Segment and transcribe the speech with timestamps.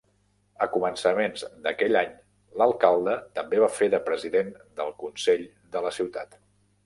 [0.65, 2.15] A començaments d'aquell any
[2.61, 4.49] l'alcalde també va fer de president
[4.81, 5.45] del consell
[5.77, 6.35] de lla ciutat.